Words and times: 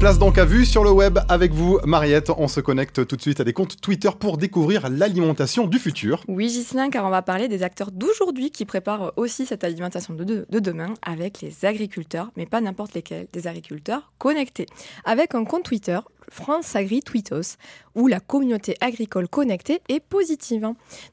Place 0.00 0.18
donc 0.18 0.38
à 0.38 0.46
vue 0.46 0.64
sur 0.64 0.82
le 0.82 0.90
web 0.90 1.18
avec 1.28 1.52
vous, 1.52 1.78
Mariette. 1.84 2.32
On 2.38 2.48
se 2.48 2.60
connecte 2.60 3.06
tout 3.06 3.16
de 3.16 3.20
suite 3.20 3.38
à 3.38 3.44
des 3.44 3.52
comptes 3.52 3.82
Twitter 3.82 4.08
pour 4.18 4.38
découvrir 4.38 4.88
l'alimentation 4.88 5.66
du 5.66 5.78
futur. 5.78 6.24
Oui, 6.26 6.48
Gislain, 6.48 6.88
car 6.88 7.04
on 7.04 7.10
va 7.10 7.20
parler 7.20 7.48
des 7.48 7.62
acteurs 7.62 7.90
d'aujourd'hui 7.90 8.50
qui 8.50 8.64
préparent 8.64 9.12
aussi 9.16 9.44
cette 9.44 9.62
alimentation 9.62 10.14
de, 10.14 10.46
de, 10.48 10.58
demain 10.58 10.94
avec 11.02 11.42
les 11.42 11.66
agriculteurs, 11.66 12.30
mais 12.38 12.46
pas 12.46 12.62
n'importe 12.62 12.94
lesquels, 12.94 13.26
des 13.34 13.46
agriculteurs 13.46 14.10
connectés. 14.16 14.64
Avec 15.04 15.34
un 15.34 15.44
compte 15.44 15.64
Twitter, 15.64 15.98
France 16.30 16.74
Agri 16.76 17.02
Tweetos, 17.02 17.56
où 17.94 18.06
la 18.06 18.20
communauté 18.20 18.76
agricole 18.80 19.28
connectée 19.28 19.82
est 19.88 20.00
positive. 20.00 20.68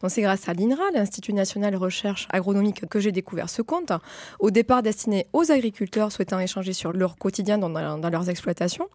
C'est 0.08 0.22
grâce 0.22 0.48
à 0.48 0.54
l'INRA, 0.54 0.84
l'Institut 0.94 1.34
national 1.34 1.74
de 1.74 1.78
recherche 1.78 2.28
agronomique, 2.32 2.88
que 2.88 3.00
j'ai 3.00 3.12
découvert 3.12 3.50
ce 3.50 3.62
compte, 3.62 3.92
au 4.40 4.52
départ 4.52 4.84
destiné 4.84 5.28
aux 5.34 5.52
agriculteurs 5.52 6.12
souhaitant 6.12 6.40
échanger 6.40 6.74
sur 6.74 6.94
leur 6.94 7.18
quotidien 7.18 7.58
dans, 7.58 7.70
dans 7.70 8.10
leurs 8.10 8.30
exploitations, 8.30 8.88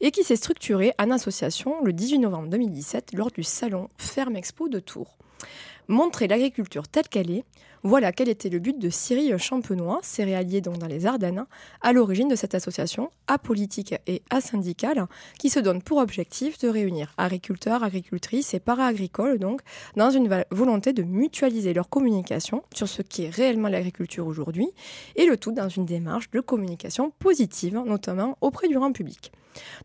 et 0.00 0.10
qui 0.10 0.22
s'est 0.22 0.36
structuré 0.36 0.92
en 0.98 1.10
association 1.10 1.82
le 1.82 1.92
18 1.92 2.18
novembre 2.18 2.48
2017 2.48 3.14
lors 3.14 3.30
du 3.30 3.42
salon 3.42 3.88
Ferme 3.96 4.36
Expo 4.36 4.68
de 4.68 4.78
Tours. 4.78 5.16
Montrer 5.90 6.28
l'agriculture 6.28 6.86
telle 6.86 7.08
qu'elle 7.08 7.32
est, 7.32 7.44
voilà 7.82 8.12
quel 8.12 8.28
était 8.28 8.48
le 8.48 8.60
but 8.60 8.78
de 8.78 8.90
Cyril 8.90 9.36
Champenois, 9.38 9.98
céréalier 10.04 10.60
dans 10.60 10.86
les 10.86 11.04
Ardennes, 11.04 11.46
à 11.80 11.92
l'origine 11.92 12.28
de 12.28 12.36
cette 12.36 12.54
association 12.54 13.10
apolitique 13.26 13.96
et 14.06 14.22
asyndicale 14.30 15.08
qui 15.40 15.50
se 15.50 15.58
donne 15.58 15.82
pour 15.82 15.98
objectif 15.98 16.58
de 16.58 16.68
réunir 16.68 17.12
agriculteurs, 17.18 17.82
agricultrices 17.82 18.54
et 18.54 18.60
para-agricoles 18.60 19.40
donc 19.40 19.62
dans 19.96 20.10
une 20.10 20.44
volonté 20.52 20.92
de 20.92 21.02
mutualiser 21.02 21.74
leur 21.74 21.88
communication 21.88 22.62
sur 22.72 22.86
ce 22.86 23.02
qui 23.02 23.24
est 23.24 23.30
réellement 23.30 23.66
l'agriculture 23.66 24.28
aujourd'hui 24.28 24.68
et 25.16 25.26
le 25.26 25.36
tout 25.36 25.50
dans 25.50 25.68
une 25.68 25.86
démarche 25.86 26.30
de 26.30 26.38
communication 26.38 27.10
positive, 27.18 27.82
notamment 27.84 28.38
auprès 28.40 28.68
du 28.68 28.76
grand 28.76 28.92
public. 28.92 29.32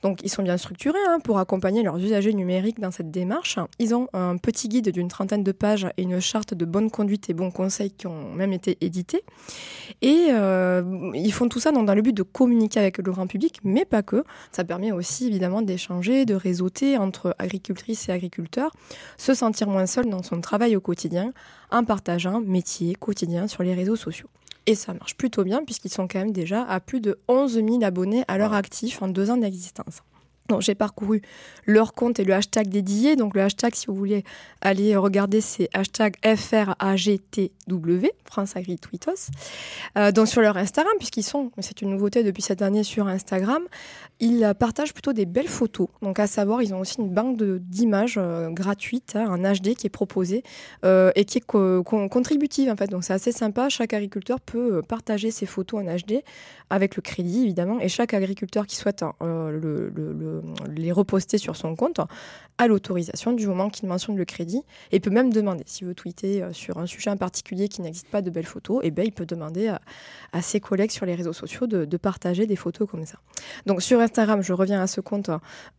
Donc 0.02 0.20
ils 0.24 0.30
sont 0.30 0.44
bien 0.44 0.58
structurés 0.58 1.00
hein, 1.08 1.20
pour 1.24 1.40
accompagner 1.40 1.84
leurs 1.84 1.98
usagers 1.98 2.34
numériques 2.34 2.80
dans 2.80 2.92
cette 2.92 3.12
démarche. 3.12 3.60
Ils 3.80 3.96
ont 3.96 4.08
un 4.14 4.38
petit 4.38 4.70
guide 4.70 4.90
d'une 4.90 5.08
trentaine 5.08 5.44
de 5.44 5.52
pages 5.52 5.88
et 5.98 6.04
une 6.04 6.20
charte 6.20 6.54
de 6.54 6.66
bonne 6.66 6.90
conduite 6.90 7.30
et 7.30 7.34
bons 7.34 7.52
conseils 7.52 7.92
qui 7.92 8.08
ont 8.08 8.34
même 8.34 8.54
été 8.54 8.78
édités. 8.82 9.24
Et 10.02 10.28
euh, 10.32 11.12
ils 11.14 11.32
font 11.32 11.50
tout 11.50 11.60
ça 11.60 11.72
dans, 11.72 11.82
le 11.94 12.02
but 12.02 12.14
de 12.14 12.24
communiquer 12.24 12.80
avec 12.80 12.98
le 12.98 13.12
grand 13.12 13.28
public, 13.28 13.60
mais 13.64 13.86
pas 13.86 14.04
que. 14.04 14.24
Ça 14.52 14.64
permet 14.64 14.92
aussi 14.92 15.28
évidemment 15.28 15.62
d'échanger, 15.62 16.26
de 16.26 16.36
réseauter 16.36 16.98
entre 16.98 17.36
agricultrices 17.40 18.10
et 18.10 18.12
agriculteurs, 18.12 18.72
se 19.18 19.34
sentir 19.34 19.68
moins 19.68 19.86
seul 19.86 20.10
dans 20.10 20.24
son 20.24 20.42
travail 20.42 20.76
au 20.76 20.82
quotidien 20.82 21.32
en 21.72 21.84
partageant 21.84 22.42
métier 22.42 22.96
quotidien 22.96 23.48
sur 23.48 23.64
les 23.64 23.74
réseaux 23.74 23.96
sociaux. 23.96 24.28
Et 24.68 24.76
ça 24.76 24.94
marche 24.94 25.16
plutôt 25.16 25.44
bien 25.44 25.64
puisqu'ils 25.64 25.92
sont 25.92 26.08
quand 26.08 26.20
même 26.20 26.32
déjà 26.32 26.64
à 26.64 26.80
plus 26.80 27.00
de 27.00 27.20
11 27.28 27.54
000 27.54 27.84
abonnés 27.84 28.24
à 28.28 28.38
leur 28.38 28.54
actif 28.54 29.02
en 29.02 29.08
deux 29.08 29.30
ans 29.30 29.38
d'existence. 29.38 30.02
Donc, 30.48 30.62
j'ai 30.62 30.76
parcouru 30.76 31.22
leur 31.66 31.94
compte 31.96 32.20
et 32.20 32.24
le 32.24 32.34
hashtag 32.34 32.68
dédié. 32.68 33.16
Donc, 33.16 33.36
le 33.36 33.42
hashtag, 33.42 33.74
si 33.74 33.88
vous 33.88 33.96
voulez 33.96 34.24
aller 34.62 34.96
regarder, 34.96 35.42
c'est 35.42 35.70
hashtag 35.74 36.18
FRAGTW, 36.24 38.06
France 38.26 38.56
Agri 38.56 38.78
Tweetos. 38.78 39.32
Euh, 39.98 40.12
donc, 40.12 40.28
sur 40.28 40.42
leur 40.42 40.56
Instagram, 40.58 40.94
puisqu'ils 41.00 41.24
sont, 41.24 41.52
c'est 41.60 41.82
une 41.82 41.90
nouveauté 41.90 42.24
depuis 42.24 42.44
cette 42.44 42.62
année 42.62 42.84
sur 42.84 43.08
Instagram, 43.08 43.64
ils 44.20 44.54
partagent 44.60 44.94
plutôt 44.94 45.14
des 45.14 45.26
belles 45.26 45.48
photos. 45.48 45.88
Donc, 46.04 46.20
à 46.20 46.28
savoir, 46.28 46.62
ils 46.62 46.76
ont 46.76 46.80
aussi 46.80 47.00
une 47.00 47.10
banque 47.10 47.42
d'images 47.42 48.18
euh, 48.20 48.52
gratuite, 48.52 49.16
hein, 49.16 49.26
un 49.28 49.54
HD 49.54 49.74
qui 49.74 49.88
est 49.88 49.90
proposé 49.90 50.44
euh, 50.84 51.12
et 51.16 51.26
qui 51.26 51.40
est 51.40 51.46
contributive, 51.46 52.70
en 52.70 52.76
fait. 52.76 52.88
Donc, 52.88 53.04
c'est 53.04 53.14
assez 53.14 53.32
sympa. 53.32 53.70
Chaque 53.70 53.94
agriculteur 53.94 54.40
peut 54.40 54.84
partager 54.84 55.32
ses 55.32 55.48
photos 55.48 55.82
en 55.82 55.86
HD 55.86 56.22
avec 56.70 56.96
le 56.96 57.02
crédit, 57.02 57.44
évidemment. 57.44 57.80
Et 57.80 57.90
chaque 57.90 58.14
agriculteur 58.14 58.68
qui 58.68 58.76
souhaite 58.76 59.04
le, 59.22 59.90
le 59.90 60.35
les 60.76 60.92
reposter 60.92 61.38
sur 61.38 61.56
son 61.56 61.76
compte 61.76 62.00
à 62.58 62.68
l'autorisation 62.68 63.34
du 63.34 63.48
moment 63.48 63.70
qu'il 63.70 63.88
mentionne 63.88 64.16
le 64.16 64.26
crédit. 64.26 64.64
Et 64.92 65.00
peut 65.06 65.12
même 65.12 65.32
demander 65.32 65.64
s'il 65.68 65.88
veut 65.88 65.94
tweeter 65.94 66.42
euh, 66.42 66.52
sur 66.52 66.78
un 66.80 66.88
sujet 66.88 67.12
en 67.12 67.18
particulier 67.18 67.68
qui 67.68 67.82
n'existe 67.82 68.08
pas 68.08 68.22
de 68.22 68.30
belles 68.32 68.46
photos 68.46 68.84
et 68.84 68.88
eh 68.88 68.92
ben 68.92 69.06
il 69.06 69.12
peut 69.12 69.26
demander 69.26 69.68
à, 69.68 70.42
ses 70.42 70.60
collègues 70.60 70.92
sur 70.92 71.06
les 71.06 71.16
réseaux 71.16 71.34
sociaux 71.34 71.68
de, 71.68 71.98
partager 71.98 72.46
des 72.46 72.56
photos 72.56 72.90
comme 72.90 73.06
ça. 73.06 73.20
Donc 73.66 73.82
sur 73.82 74.00
Instagram 74.00 74.42
je 74.42 74.52
reviens 74.54 74.82
à 74.82 74.88
ce 74.88 75.00
compte 75.00 75.30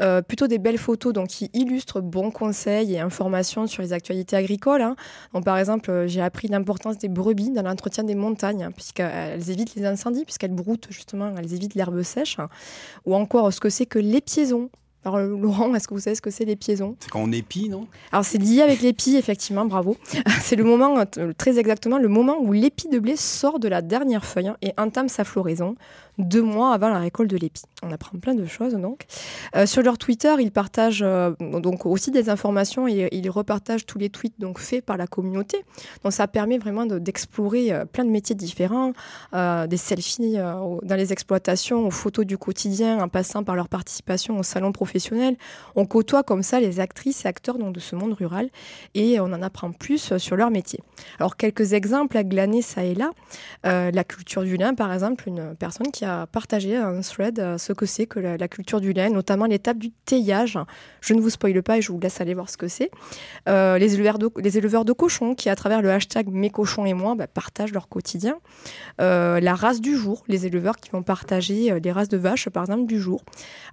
euh, 0.00 0.22
plutôt 0.22 0.47
des 0.47 0.59
belles 0.59 0.78
photos 0.78 1.12
donc 1.12 1.28
qui 1.28 1.50
illustrent 1.53 2.00
bons 2.00 2.31
conseils 2.31 2.94
et 2.94 3.00
informations 3.00 3.67
sur 3.67 3.83
les 3.83 3.93
actualités 3.93 4.34
agricoles 4.34 4.81
hein. 4.81 4.97
donc 5.34 5.44
par 5.44 5.59
exemple 5.59 5.91
euh, 5.91 6.06
j'ai 6.06 6.23
appris 6.23 6.49
l'importance 6.49 6.97
des 6.99 7.09
brebis 7.09 7.50
dans 7.50 7.62
l'entretien 7.62 8.03
des 8.03 8.15
montagnes 8.15 8.65
hein, 8.65 8.73
puisqu'elles 8.73 9.50
évitent 9.50 9.75
les 9.75 9.84
incendies 9.84 10.25
puisqu'elles 10.25 10.55
broutent 10.55 10.87
justement 10.91 11.33
elles 11.37 11.53
évitent 11.53 11.75
l'herbe 11.75 12.03
sèche 12.03 12.38
ou 13.05 13.15
encore 13.15 13.53
ce 13.53 13.61
que 13.61 13.69
c'est 13.69 13.87
que 13.87 13.99
les 13.99 14.23
pieds 14.47 14.71
alors 15.06 15.21
Laurent, 15.21 15.72
est-ce 15.75 15.87
que 15.87 15.94
vous 15.94 16.00
savez 16.00 16.17
ce 16.17 16.22
que 16.22 16.31
c'est 16.31 16.44
l'épiaison 16.44 16.97
C'est 16.99 17.11
quand 17.11 17.22
on 17.22 17.31
épie, 17.33 17.69
non? 17.69 17.87
Alors 18.11 18.25
c'est 18.25 18.39
lié 18.39 18.61
avec 18.61 18.81
l'épi, 18.81 19.17
effectivement, 19.17 19.65
bravo. 19.65 19.97
c'est 20.41 20.56
le 20.56 20.65
moment, 20.65 20.99
euh, 21.19 21.33
très 21.39 21.59
exactement, 21.59 21.99
le 21.99 22.09
moment 22.09 22.37
où 22.41 22.53
l'épi 22.53 22.89
de 22.89 22.99
blé 22.99 23.17
sort 23.17 23.61
de 23.61 23.69
la 23.69 23.83
dernière 23.83 24.25
feuille 24.25 24.50
et 24.62 24.72
entame 24.77 25.09
sa 25.09 25.25
floraison 25.25 25.77
deux 26.19 26.43
mois 26.43 26.72
avant 26.72 26.89
la 26.89 26.99
récolte 26.99 27.31
de 27.31 27.37
l'épi. 27.37 27.62
On 27.83 27.93
apprend 27.93 28.19
plein 28.19 28.34
de 28.34 28.47
choses 28.47 28.75
donc. 28.75 29.05
Euh, 29.55 29.67
sur 29.67 29.83
leur 29.83 29.99
Twitter, 29.99 30.34
ils 30.41 30.50
partagent 30.50 31.03
euh, 31.03 31.33
donc 31.41 31.84
aussi 31.87 32.11
des 32.11 32.31
informations 32.31 32.88
et 32.88 33.09
ils 33.12 33.31
repartagent 33.31 33.87
tous 33.87 33.99
les 33.99 34.09
tweets 34.09 34.38
donc 34.38 34.59
faits 34.59 34.84
par 34.84 34.97
la 34.97 35.06
communauté. 35.06 35.65
Donc 36.03 36.12
ça 36.12 36.27
permet 36.27 36.59
vraiment 36.59 36.87
d'explorer 36.87 37.73
euh, 37.73 37.84
plein 37.84 38.05
de 38.05 38.11
métiers 38.11 38.34
différents, 38.34 38.93
des 39.33 39.77
selfies 39.77 40.37
dans 40.37 40.97
les 40.97 41.12
exploitations, 41.12 41.87
aux 41.87 41.91
photos 41.91 42.25
du 42.25 42.38
quotidien, 42.38 42.99
en 43.03 43.09
passant 43.09 43.44
par 43.44 43.55
leur 43.55 43.69
participation 43.69 44.38
au 44.38 44.43
salon 44.43 44.73
professionnel. 44.73 44.96
On 45.75 45.87
côtoie 45.87 46.23
comme 46.23 46.43
ça 46.43 46.61
les 46.61 46.81
actrices 46.81 47.25
et 47.25 47.29
acteurs 47.29 47.59
donc, 47.59 47.75
de 47.75 47.81
ce 47.81 47.97
monde 47.97 48.15
rural 48.15 48.49
et 48.95 49.21
on 49.21 49.25
en 49.27 49.43
apprend 49.43 49.73
plus 49.73 50.17
sur 50.19 50.37
leur 50.37 50.51
métier. 50.51 50.81
Alors 51.19 51.37
quelques 51.37 51.73
exemples 51.73 52.17
à 52.17 52.25
glaner 52.25 52.62
ça 52.62 52.84
et 52.84 52.95
là. 52.95 53.11
la 53.65 54.05
culture 54.05 54.43
du 54.43 54.56
lin 54.56 54.75
par 54.75 54.93
exemple, 54.93 55.29
une 55.29 55.55
personne 55.56 55.91
qui 55.91 56.05
a 56.05 56.27
partagé 56.27 56.77
un 56.77 57.01
thread 57.01 57.37
euh, 57.39 57.59
ce 57.59 57.73
que 57.73 57.87
c'est 57.87 58.06
que 58.06 58.19
la, 58.19 58.49
culture 58.49 58.81
du 58.81 58.93
lait, 58.93 59.11
notamment 59.11 59.47
l'étape 59.47 59.79
du 59.79 59.91
teillage. 59.91 60.59
Je 61.01 61.15
ne 61.15 61.21
vous 61.21 61.31
spoile 61.31 61.62
pas 61.62 61.79
et 61.79 61.83
je 61.83 61.91
vous 61.91 61.99
laisse 61.99 62.21
aller 62.21 62.35
voir 62.35 62.49
ce 62.49 62.56
que 62.56 62.69
c'est. 62.69 62.91
Euh, 63.49 63.79
les, 63.79 63.95
éleveurs 63.95 64.19
de, 64.85 64.93
cochons 64.93 65.35
qui, 65.35 65.49
à 65.49 65.56
travers 65.56 65.83
le 65.83 65.91
hashtag 65.91 66.29
Mes 66.29 66.51
cochons 66.51 66.87
et 66.87 66.95
moi, 66.95 67.15
bah, 67.15 67.27
partagent 67.27 67.73
leur 67.73 67.89
quotidien. 67.89 68.39
Euh, 69.01 69.41
la 69.41 69.55
race 69.55 69.81
du 69.81 69.97
jour, 69.97 70.23
les 70.29 70.47
éleveurs 70.47 70.77
qui 70.77 70.91
vont 70.91 71.03
partager 71.03 71.79
les 71.81 71.93
races 71.93 72.09
de 72.09 72.17
vaches, 72.17 72.49
par 72.49 72.65
exemple, 72.65 72.87
du 72.87 73.01
jour. 73.01 73.23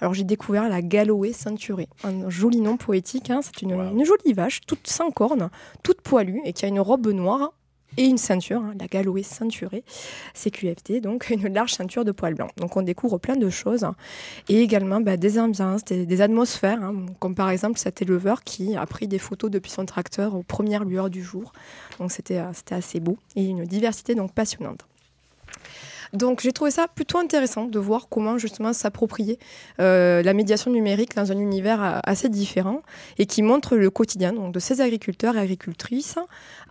Alors 0.02 0.14
j'ai 0.14 0.24
découvert 0.24 0.68
la 0.70 0.82
Galoé 1.14 1.34
ceinturée, 1.34 1.90
un 2.04 2.30
joli 2.30 2.60
nom 2.60 2.78
poétique. 2.78 3.30
Hein. 3.30 3.42
C'est 3.44 3.62
une, 3.62 3.74
une 3.74 4.04
jolie 4.04 4.34
vache, 4.34 4.62
toute 4.66 4.88
sans 4.88 5.12
cornes, 5.12 5.50
toute 5.84 6.02
poilue 6.02 6.42
et 6.44 6.54
qui 6.54 6.66
a 6.66 6.68
une 6.68 6.80
robe 6.80 7.08
noire 7.08 7.54
et 7.98 8.06
une 8.06 8.18
ceinture, 8.18 8.62
hein, 8.62 8.74
la 8.80 8.88
Galoé 8.88 9.22
ceinturée, 9.22 9.84
CQFT, 10.34 11.02
donc 11.02 11.30
une 11.30 11.54
large 11.54 11.74
ceinture 11.74 12.04
de 12.04 12.12
poils 12.12 12.34
blancs. 12.34 12.50
Donc 12.58 12.76
on 12.76 12.82
découvre 12.82 13.20
plein 13.20 13.36
de 13.36 13.50
choses 13.50 13.86
et 14.50 14.62
également 14.62 15.02
bah, 15.02 15.18
des 15.18 15.38
ambiances, 15.38 15.86
des, 15.86 16.22
atmosphères, 16.22 16.82
hein, 16.82 17.06
comme 17.20 17.36
par 17.36 17.52
exemple 17.52 17.78
cet 17.78 18.02
éleveur 18.02 18.44
qui 18.44 18.76
a 18.76 18.86
pris 18.88 19.08
des 19.08 19.20
photos 19.20 19.52
depuis 19.52 19.72
son 19.72 19.86
tracteur 19.86 20.36
aux 20.36 20.44
premières 20.44 20.86
lueurs 20.86 21.12
du 21.12 21.22
jour. 21.22 21.54
Donc 22.00 22.12
c'était 22.12 22.40
euh, 22.40 22.52
assez 22.72 23.00
beau 23.00 23.18
et 23.36 23.46
une 23.46 23.66
diversité 23.66 24.16
donc 24.16 24.34
passionnante. 24.34 24.88
Donc 26.14 26.42
j'ai 26.42 26.52
trouvé 26.52 26.70
ça 26.70 26.88
plutôt 26.88 27.18
intéressant 27.18 27.66
de 27.66 27.80
voir 27.80 28.08
comment 28.08 28.38
justement 28.38 28.72
s'approprier 28.72 29.40
euh, 29.80 30.22
la 30.22 30.34
médiation 30.34 30.70
numérique 30.70 31.16
dans 31.16 31.32
un 31.32 31.40
univers 31.40 31.84
euh, 31.84 32.00
assez 32.04 32.30
différent 32.30 32.82
et 33.18 33.26
qui 33.26 33.42
montre 33.42 33.76
le 33.76 33.90
quotidien 33.90 34.32
donc, 34.32 34.54
de 34.54 34.60
ces 34.60 34.80
agriculteurs 34.80 35.36
et 35.38 35.40
agricultrices 35.40 36.20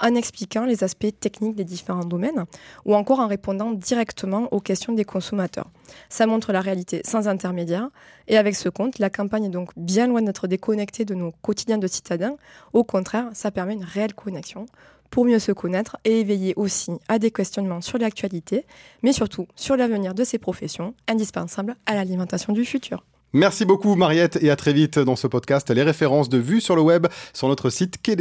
en 0.00 0.14
expliquant 0.14 0.64
les 0.64 0.84
aspects 0.84 1.12
techniques 1.18 1.56
des 1.56 1.64
différents 1.64 2.04
domaines 2.04 2.44
ou 2.84 2.94
encore 2.94 3.18
en 3.18 3.26
répondant 3.26 3.72
directement 3.72 4.46
aux 4.52 4.60
questions 4.60 4.92
des 4.92 5.04
consommateurs. 5.04 5.70
Ça 6.08 6.26
montre 6.26 6.52
la 6.52 6.60
réalité 6.60 7.02
sans 7.04 7.26
intermédiaire 7.26 7.88
et 8.28 8.36
avec 8.36 8.54
ce 8.54 8.68
compte, 8.68 9.00
la 9.00 9.10
campagne 9.10 9.46
est 9.46 9.48
donc 9.48 9.70
bien 9.76 10.06
loin 10.06 10.22
d'être 10.22 10.46
déconnectée 10.46 11.04
de 11.04 11.14
nos 11.14 11.32
quotidiens 11.42 11.78
de 11.78 11.88
citadins. 11.88 12.36
Au 12.72 12.84
contraire, 12.84 13.28
ça 13.32 13.50
permet 13.50 13.74
une 13.74 13.84
réelle 13.84 14.14
connexion 14.14 14.66
pour 15.12 15.26
mieux 15.26 15.38
se 15.38 15.52
connaître 15.52 15.98
et 16.04 16.18
éveiller 16.18 16.54
aussi 16.56 16.90
à 17.06 17.20
des 17.20 17.30
questionnements 17.30 17.82
sur 17.82 17.98
l'actualité, 17.98 18.66
mais 19.04 19.12
surtout 19.12 19.46
sur 19.54 19.76
l'avenir 19.76 20.14
de 20.14 20.24
ces 20.24 20.38
professions 20.38 20.94
indispensables 21.06 21.76
à 21.86 21.94
l'alimentation 21.94 22.52
du 22.52 22.64
futur. 22.64 23.04
Merci 23.34 23.64
beaucoup 23.64 23.94
Mariette 23.94 24.38
et 24.42 24.50
à 24.50 24.56
très 24.56 24.72
vite 24.72 24.98
dans 24.98 25.16
ce 25.16 25.26
podcast. 25.26 25.70
Les 25.70 25.82
références 25.82 26.28
de 26.28 26.38
vues 26.38 26.60
sur 26.60 26.76
le 26.76 26.82
web 26.82 27.06
sur 27.32 27.48
notre 27.48 27.70
site 27.70 28.02
quai 28.02 28.16